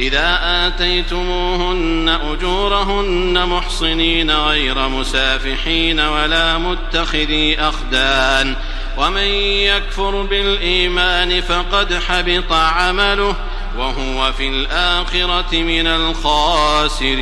[0.00, 8.56] إذا آتيتموهن أجورهن محصنين غير مسافحين ولا متخذي أخدان
[8.98, 9.28] ومن
[9.66, 13.36] يكفر بالإيمان فقد حبط عمله
[13.78, 17.20] وهو في الآخرة من الخاسرين.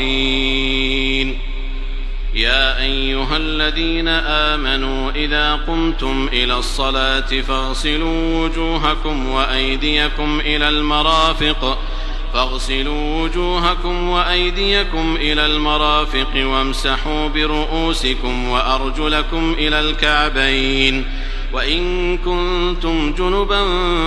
[2.35, 11.79] يا أيها الذين آمنوا إذا قمتم إلى الصلاة فاغسلوا وجوهكم وأيديكم إلى المرافق
[12.35, 21.05] فاغسلوا وجوهكم وأيديكم إلى المرافق وامسحوا برؤوسكم وأرجلكم إلى الكعبين
[21.53, 23.65] وإن كنتم جنبا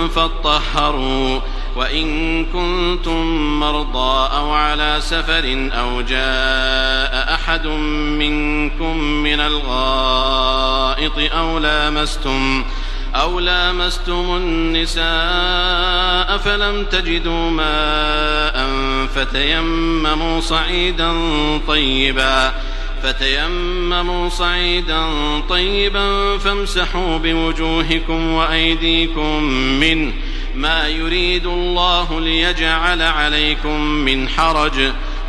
[0.08, 1.40] فاطهروا
[1.76, 3.26] وإن كنتم
[3.60, 7.66] مرضى أو على سفر أو جاء أحد
[8.18, 12.64] منكم من الغائط أو لامستم
[13.14, 15.02] أو لامستم النساء
[16.38, 18.68] فلم تجدوا ماء
[19.14, 21.12] فتيمموا صعيدا
[21.68, 22.52] طيبا
[23.02, 25.06] فتيمموا صعيدا
[25.48, 29.42] طيبا فامسحوا بوجوهكم وأيديكم
[29.80, 30.12] منه
[30.54, 34.92] ما يريد الله ليجعل عليكم من حرج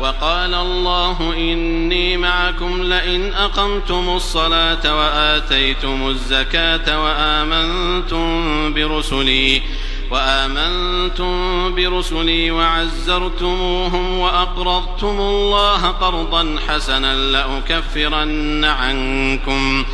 [0.00, 9.62] وقال الله إني معكم لئن أقمتم الصلاة وآتيتم الزكاة وآمنتم برسلي
[10.10, 11.34] وآمنتم
[11.74, 19.84] برسلي وعزرتموهم وأقرضتم الله قرضا حسنا لأكفرن عنكم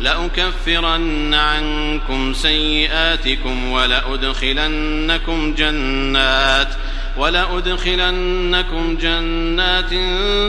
[0.00, 6.85] لأكفرن عنكم سيئاتكم ولأدخلنكم جنات ۖ
[7.18, 9.90] ولأدخلنكم جنات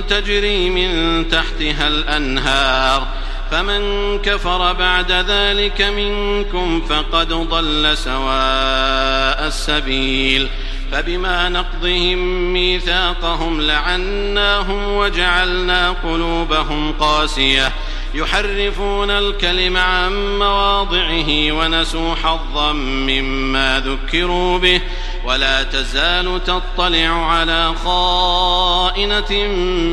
[0.10, 3.08] تجري من تحتها الأنهار.
[3.52, 3.82] فمن
[4.20, 10.48] كفر بعد ذلك منكم فقد ضل سواء السبيل.
[10.92, 17.72] فبما نقضهم ميثاقهم لعناهم وجعلنا قلوبهم قاسية.
[18.14, 24.82] يحرفون الكلم عن مواضعه ونسوا حظا مما ذكروا به
[25.26, 29.48] ولا تزال تطلع على خائنة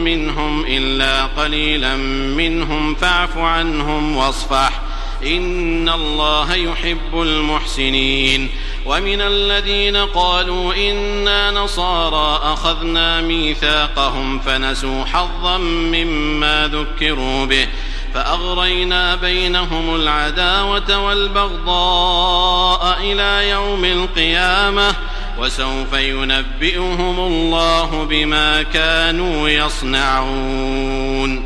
[0.05, 1.97] منهم إلا قليلا
[2.37, 4.81] منهم فاعف عنهم واصفح
[5.27, 8.51] إن الله يحب المحسنين
[8.87, 17.69] ومن الذين قالوا إنا نصارى أخذنا ميثاقهم فنسوا حظا مما ذكروا به
[18.15, 24.95] فأغرينا بينهم العداوة والبغضاء إلى يوم القيامة
[25.39, 31.45] وسوف ينبئهم الله بما كانوا يصنعون.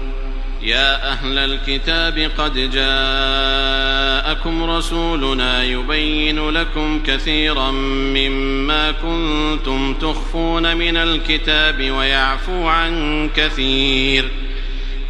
[0.63, 12.69] يا أهل الكتاب قد جاءكم رسولنا يبين لكم كثيرا مما كنتم تخفون من الكتاب ويعفو
[12.69, 14.31] عن كثير.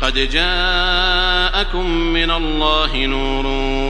[0.03, 3.45] قد جاءكم من الله نور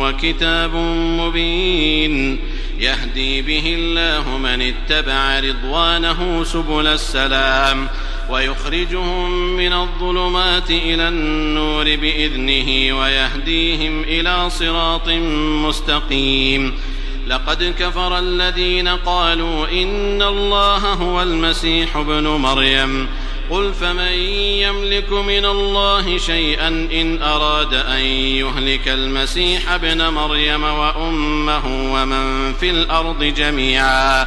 [0.06, 0.75] وكتاب
[1.20, 2.38] مبين.
[2.78, 7.88] يهدي به الله من اتبع رضوانه سبل السلام
[8.31, 15.08] ويخرجهم من الظلمات إلى النور بإذنه ويهديهم إلى صراط
[15.66, 16.75] مستقيم.
[17.28, 23.08] لقد كفر الذين قالوا إن الله هو المسيح ابن مريم.
[23.50, 24.12] قل فمن
[24.62, 33.24] يملك من الله شيئا إن أراد أن يهلك المسيح ابن مريم وأمه ومن في الأرض
[33.24, 34.26] جميعا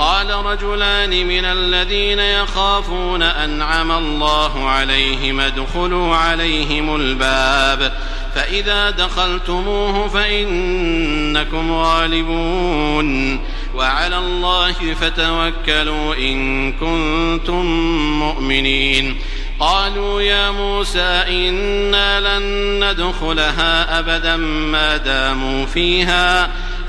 [0.00, 7.92] قال رجلان من الذين يخافون أنعم الله عليهم ادخلوا عليهم الباب
[8.34, 13.40] فإذا دخلتموه فإنكم غالبون
[13.74, 17.66] وعلى الله فتوكلوا إن كنتم
[18.18, 19.18] مؤمنين
[19.60, 22.44] قالوا يا موسى إنا لن
[22.84, 26.50] ندخلها أبدا ما داموا فيها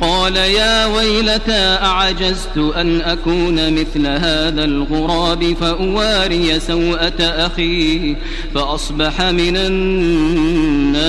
[0.00, 8.16] قال يا ويلتى أعجزت أن أكون مثل هذا الغراب فأواري سوءة أخيه
[8.54, 11.08] فأصبح من النادمين.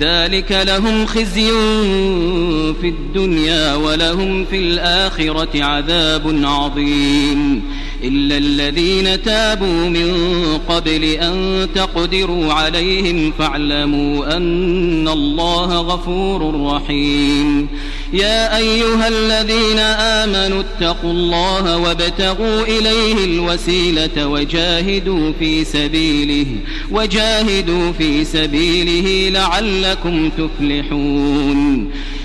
[0.00, 1.50] ذلك لهم خزي
[2.80, 7.62] في الدنيا ولهم في الآخرة عذاب عظيم.
[8.04, 10.12] إلا الذين تابوا من
[10.68, 17.68] قبل أن تقدروا عليهم فاعلموا أن الله غفور رحيم.
[18.12, 26.46] يا أيها الذين آمنوا اتقوا الله وابتغوا إليه الوسيلة وجاهدوا في سبيله
[26.90, 31.90] وجاهدوا في سبيله لعلكم تفلحون.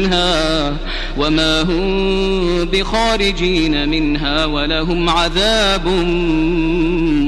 [0.00, 0.76] منها
[1.18, 5.88] وما هم بخارجين منها ولهم عذاب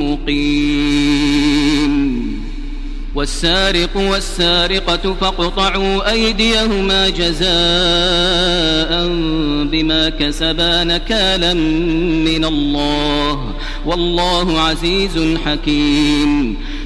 [0.02, 1.62] مقيم.
[3.14, 7.48] والسارق والسارقة فاقطعوا أيديهما جزاء
[9.72, 11.54] بما كسبا نكالا
[12.24, 13.54] من الله.
[13.86, 16.56] والله عزيز حكيم.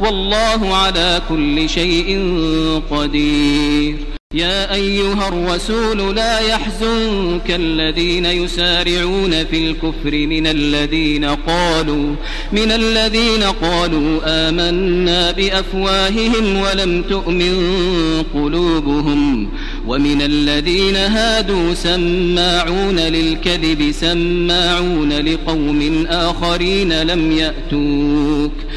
[0.00, 2.08] والله على كل شيء
[2.90, 3.96] قدير.
[4.34, 12.14] يا أيها الرسول لا يحزنك الذين يسارعون في الكفر من الذين قالوا
[12.52, 17.54] من الذين قالوا آمنا بأفواههم ولم تؤمن
[18.34, 19.48] قلوبهم
[19.86, 28.52] ومن الذين هادوا سماعون للكذب سماعون لقوم آخرين لم يأتوك.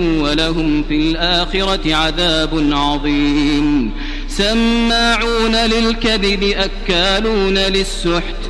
[0.00, 3.92] ولهم في الآخرة عذاب عظيم.
[4.28, 8.49] سماعون للكذب أكالون للسحت.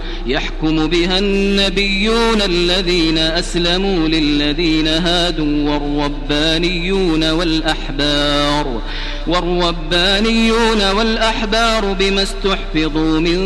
[0.27, 8.81] يحكم بها النبيون الذين أسلموا للذين هادوا والربانيون والأحبار
[9.27, 13.39] والربانيون والأحبار بما استحفظوا من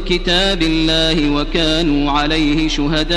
[0.00, 3.16] كتاب الله وكانوا عليه شهداء.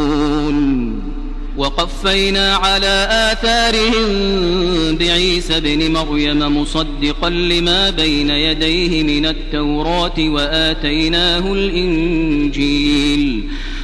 [1.61, 13.43] وقفينا على آثارهم بعيسى ابن مريم مصدقا لما بين يديه من التوراة وآتيناه الإنجيل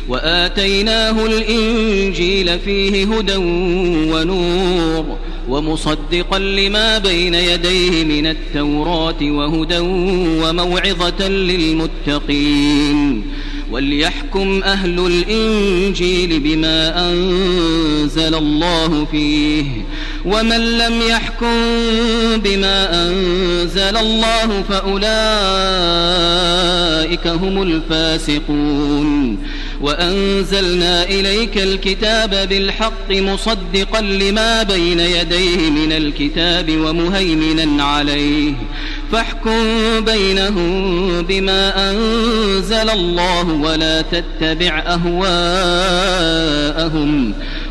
[0.09, 3.35] وآتيناه الإنجيل فيه هدى
[4.11, 5.17] ونور
[5.49, 9.79] ومصدقا لما بين يديه من التوراة وهدى
[10.43, 12.47] وموعظة للمتقين
[13.71, 19.65] وليحكم أهل الإنجيل بما أنزل الله فيه
[20.25, 21.55] ومن لم يحكم
[22.43, 25.07] بما أنزل الله فأولئك
[27.27, 29.37] هم الفاسقون
[29.81, 38.53] وأنزلنا إليك الكتاب بالحق مصدقا لما بين يديه من الكتاب ومهيمنا عليه
[39.11, 46.17] فاحكم بينهم بما أنزل الله ولا تتبع أهواءهم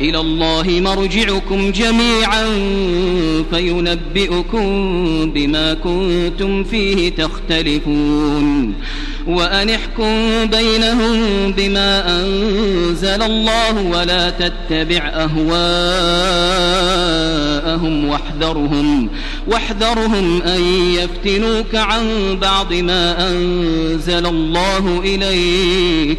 [0.00, 2.44] إلى الله مرجعكم جميعا
[3.50, 4.66] فينبئكم
[5.30, 8.74] بما كنتم فيه تختلفون.
[9.26, 15.64] وأن احكم بينهم بما أنزل الله ولا تتبع أهواءهم
[18.08, 19.08] واحذرهم
[19.46, 20.62] واحذرهم أن
[20.94, 26.18] يفتنوك عن بعض ما أنزل الله إليك.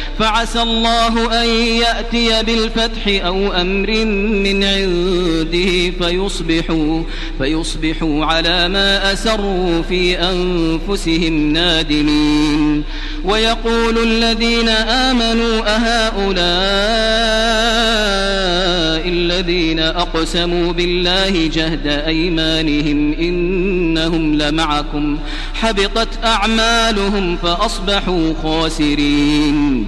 [0.21, 7.03] فعسى الله أن يأتي بالفتح أو أمر من عنده فيصبحوا,
[7.37, 12.83] فيصبحوا على ما أسروا في أنفسهم نادمين.
[13.25, 16.41] ويقول الذين آمنوا أهؤلاء
[19.09, 25.17] الذين أقسموا بالله جهد أيمانهم إنهم لمعكم.
[25.53, 29.87] حبطت أعمالهم فأصبحوا خاسرين.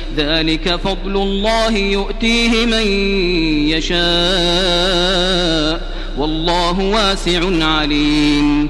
[0.17, 2.87] ذلك فضل الله يؤتيه من
[3.69, 4.01] يشاء.
[6.17, 8.69] والله واسع عليم.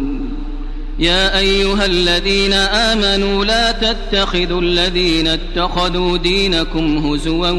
[1.01, 7.49] يا أيها الذين آمنوا لا تتخذوا الذين اتخذوا دينكم هزوا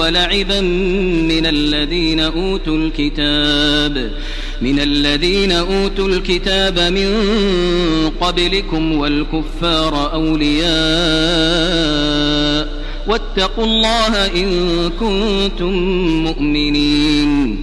[0.00, 4.10] ولعبا من الذين أوتوا الكتاب
[4.62, 7.10] من الذين أوتوا الكتاب من
[8.20, 10.72] قبلكم والكفار أولياء
[13.06, 15.72] واتقوا الله إن كنتم
[16.24, 17.62] مؤمنين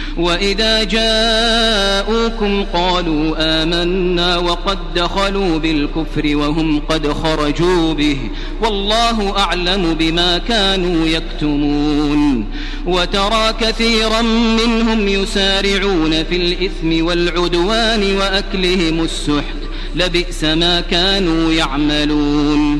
[0.17, 8.17] وإذا جاءوكم قالوا آمنا وقد دخلوا بالكفر وهم قد خرجوا به
[8.61, 12.45] والله أعلم بما كانوا يكتمون
[12.85, 14.21] وترى كثيرا
[14.65, 19.61] منهم يسارعون في الإثم والعدوان وأكلهم السحت
[19.95, 22.79] لبئس ما كانوا يعملون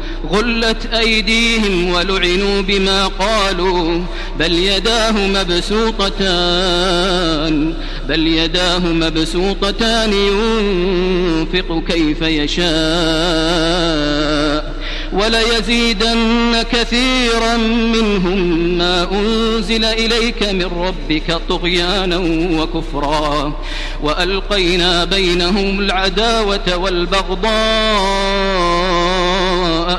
[0.29, 4.01] غلت أيديهم ولعنوا بما قالوا
[4.39, 6.21] بل يداه مبسوطتان
[8.09, 12.71] بل يداه مبسوطتان ينفق كيف يشاء
[15.13, 18.37] وليزيدن كثيرا منهم
[18.77, 22.17] ما أنزل إليك من ربك طغيانا
[22.61, 23.53] وكفرا
[24.03, 28.30] وألقينا بينهم العداوة والبغضاء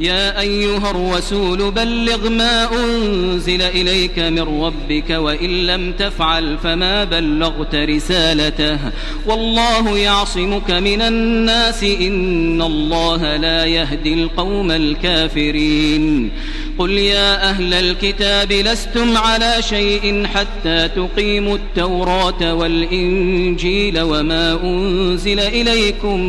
[0.00, 8.78] يا أيها الرسول بلغ ما أنزل إليك من ربك وإن لم تفعل فما بلغت رسالته.
[9.26, 16.30] والله يعصمك من الناس إن الله لا يهدي القوم الكافرين.
[16.78, 26.20] قل يا أهل الكتاب لستم على شيء حتى تقيموا التوراة والإنجيل وما أنزل إليكم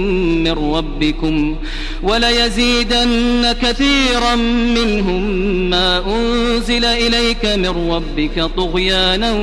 [0.44, 1.56] من ربكم.
[2.04, 4.36] وليزيدن كثيرا
[4.76, 5.24] منهم
[5.70, 9.34] ما أنزل إليك من ربك طغيانا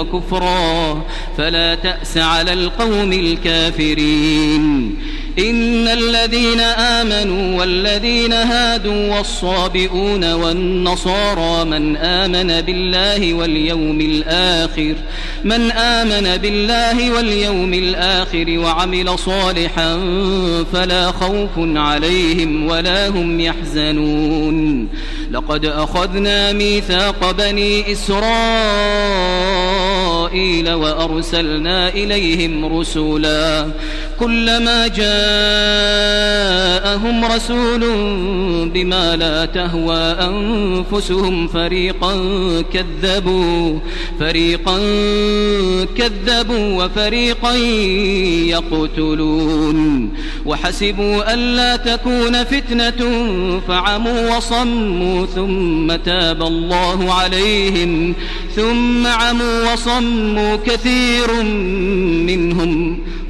[0.00, 1.04] وكفرا
[1.38, 4.96] فلا تأس على القوم الكافرين.
[5.38, 14.94] إن الذين آمنوا والذين هادوا والصابئون والنصارى من آمن بالله واليوم الآخر
[15.44, 20.00] من آمن بالله واليوم الآخر وعمل صالحا
[20.72, 24.88] فلا خوف عليهم ولا هم يحزنون.
[25.30, 28.24] لقد أخذنا ميثاق بني إسرائيل
[30.72, 33.70] وأرسلنا إليهم رسلا
[34.20, 35.24] كلما جاءهم
[37.24, 37.80] رسول
[38.68, 42.14] بما لا تهوى أنفسهم فريقا
[42.72, 43.78] كذبوا
[44.20, 44.78] فريقا
[45.98, 47.54] كذبوا وفريقا
[48.54, 50.10] يقتلون.
[50.46, 53.20] وحسبوا ألا تكون فتنة
[53.68, 58.14] فعموا وصموا ثم تاب الله عليهم
[58.56, 61.42] ثم عموا وصموا كثير
[62.26, 62.98] منهم.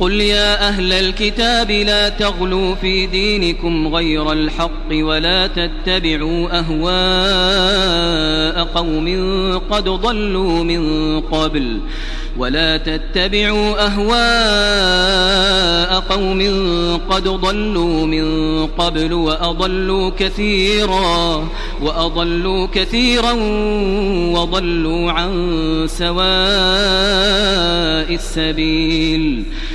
[0.00, 9.08] قل يا أهل الكتاب لا تغلوا في دينكم غير الحق ولا تتبعوا أهواء قوم
[9.70, 11.80] قد ضلوا من قبل
[12.38, 15.20] ولا تتبعوا أهواء
[16.00, 16.40] قوم
[17.10, 21.48] قد ضلوا من قبل وأضلوا كثيرا
[21.82, 23.32] وأضلوا كثيرا
[24.32, 25.30] وضلوا عن
[25.88, 26.20] سواء
[28.14, 29.44] السبيل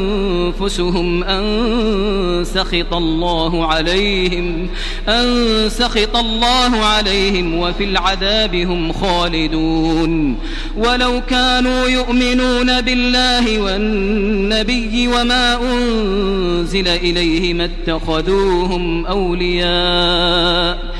[0.00, 4.68] أنفسهم أن سخط الله عليهم
[5.08, 5.24] أن
[5.68, 10.36] سخط الله عليهم وفي العذاب هم خالدون.
[10.76, 20.99] ولو كانوا يؤمنون بالله والنبي وما أنزل إليه ما اتخذوهم أولياء.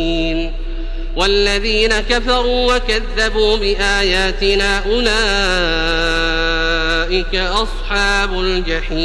[1.21, 5.05] والذين كفروا وكذبوا بآياتنا أولئك
[7.35, 9.01] أصحاب الجحيم.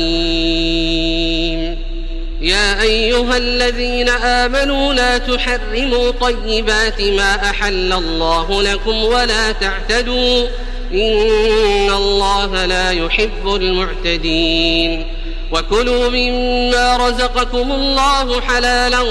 [2.41, 10.47] يا أيها الذين آمنوا لا تحرموا طيبات ما أحل الله لكم ولا تعتدوا.
[10.93, 15.07] إن الله لا يحب المعتدين.
[15.53, 19.03] وكلوا مما رزقكم الله حلالا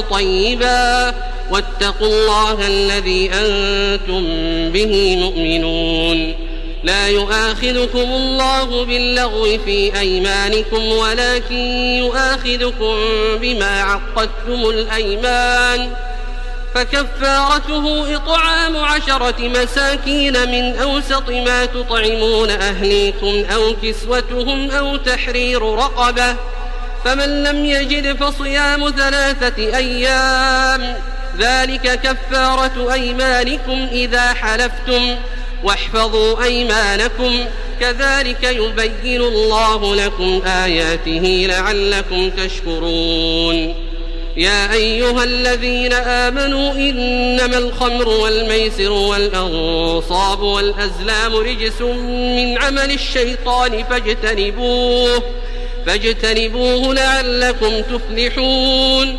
[0.00, 1.14] طيبا.
[1.50, 4.22] واتقوا الله الذي أنتم
[4.70, 6.34] به مؤمنون.
[6.84, 11.54] لا يؤاخذكم الله باللغو في أيمانكم ولكن
[12.04, 12.94] يؤاخذكم
[13.40, 15.90] بما عقدتم الأيمان.
[16.74, 26.36] فكفارته إطعام عشرة مساكين من أوسط ما تطعمون أهليكم أو كسوتهم أو تحرير رقبة.
[27.04, 30.96] فمن لم يجد فصيام ثلاثة أيام
[31.38, 35.16] ذلك كفارة أيمانكم إذا حلفتم.
[35.64, 37.44] واحفظوا أيمانكم.
[37.80, 43.74] كذلك يبين الله لكم آياته لعلكم تشكرون.
[44.36, 55.22] يا أيها الذين آمنوا إنما الخمر والميسر والأنصاب والأزلام رجس من عمل الشيطان فاجتنبوه
[55.86, 59.18] فاجتنبوه لعلكم تفلحون.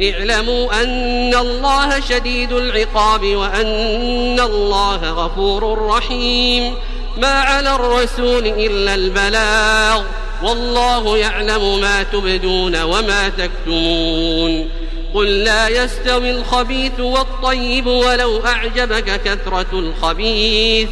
[0.00, 6.74] اعلموا أن الله شديد العقاب وأن الله غفور رحيم.
[7.18, 10.02] ما على الرسول إلا البلاغ.
[10.42, 14.68] والله يعلم ما تبدون وما تكتمون.
[15.14, 20.88] قل لا يستوي الخبيث والطيب ولو أعجبك كثرة الخبيث.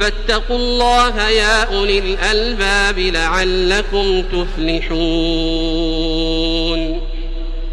[0.00, 5.00] فاتقوا الله يا أولي الألباب لعلكم تفلحون.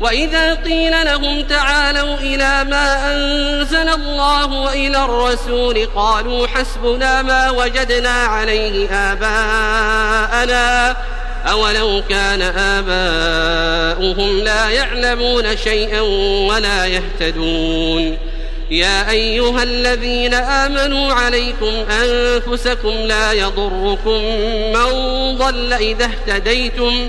[0.00, 8.90] وإذا قيل لهم تعالوا إلى ما أنزل الله وإلى الرسول قالوا حسبنا ما وجدنا عليه
[8.90, 10.96] آباءنا
[11.50, 16.00] أولو كان آباؤهم لا يعلمون شيئا
[16.50, 18.18] ولا يهتدون.
[18.70, 24.22] يا أيها الذين آمنوا عليكم أنفسكم لا يضركم
[24.72, 24.90] من
[25.36, 27.08] ضل إذا اهتديتم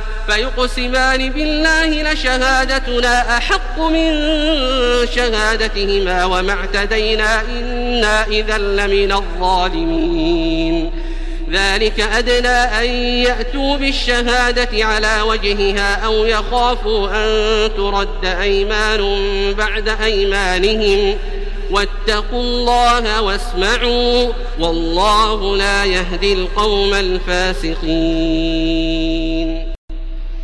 [0.27, 4.11] فيقسمان بالله لشهادتنا أحق من
[5.15, 10.91] شهادتهما وما اعتدينا إنا إذا لمن الظالمين.
[11.51, 12.85] ذلك أدنى أن
[13.27, 19.03] يأتوا بالشهادة على وجهها أو يخافوا أن ترد أيمان
[19.53, 21.17] بعد أيمانهم.
[21.71, 27.81] واتقوا الله واسمعوا والله لا يهدي القوم الفاسقين.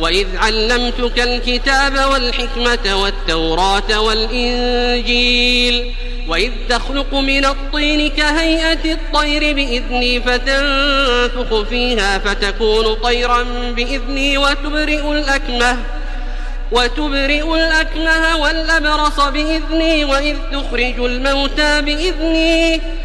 [0.00, 5.92] وإذ علمتك الكتاب والحكمة والتوراة والإنجيل
[6.28, 13.42] وإذ تخلق من الطين كهيئة الطير بإذني فتنفخ فيها فتكون طيرا
[13.76, 15.78] بإذني وتبرئ الأكمه
[16.72, 22.80] وتبرئ الأكمه والأبرص بإذني وإذ تخرج الموتى بإذني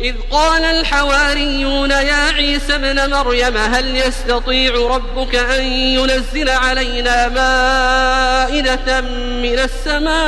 [0.00, 9.00] إذ قال الحواريون يا عيسى ابن مريم هل يستطيع ربك أن ينزل علينا مائدة
[9.42, 10.18] من السماء؟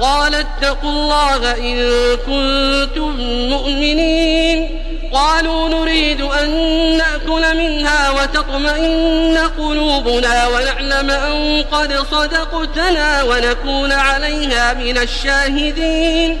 [0.00, 1.76] قال اتقوا الله إن
[2.16, 3.16] كنتم
[3.50, 4.80] مؤمنين.
[5.12, 6.50] قالوا نريد أن
[6.96, 16.40] نأكل منها وتطمئن قلوبنا ونعلم أن قد صدقتنا ونكون عليها من الشاهدين.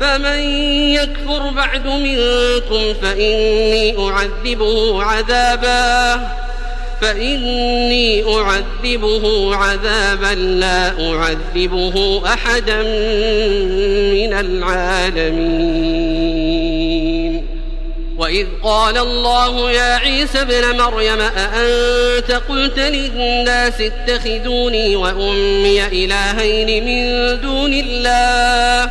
[0.00, 0.38] فمن
[0.90, 6.28] يكفر بعد منكم فإني أعذبه عذابا
[7.00, 12.82] فإني أعذبه عذابا لا أعذبه أحدا
[14.12, 15.84] من العالمين.
[18.18, 27.74] وإذ قال الله يا عيسى ابن مريم أأنت قلت للناس اتخذوني وأمي إلهين من دون
[27.74, 28.90] الله؟